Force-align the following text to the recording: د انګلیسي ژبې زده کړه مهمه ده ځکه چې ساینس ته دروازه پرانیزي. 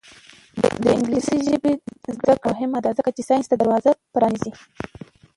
د 0.83 0.83
انګلیسي 0.97 1.37
ژبې 1.47 1.73
زده 2.15 2.33
کړه 2.41 2.45
مهمه 2.53 2.79
ده 2.85 2.89
ځکه 2.97 3.09
چې 3.15 3.21
ساینس 3.27 3.47
ته 3.49 3.55
دروازه 3.61 3.91
پرانیزي. 4.13 4.51